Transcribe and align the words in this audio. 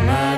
summer 0.00 0.29